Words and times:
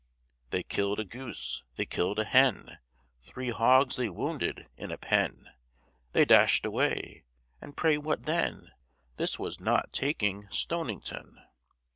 They 0.49 0.63
kill'd 0.63 0.99
a 0.99 1.05
goose, 1.05 1.63
they 1.75 1.85
kill'd 1.85 2.17
a 2.17 2.23
hen, 2.23 2.79
Three 3.21 3.51
hogs 3.51 3.97
they 3.97 4.09
wounded 4.09 4.67
in 4.75 4.91
a 4.91 4.97
pen 4.97 5.51
They 6.13 6.25
dash'd 6.25 6.65
away, 6.65 7.25
and 7.61 7.77
pray 7.77 7.99
what 7.99 8.23
then? 8.23 8.71
This 9.17 9.37
was 9.37 9.59
not 9.59 9.93
taking 9.93 10.49
Stonington. 10.49 11.39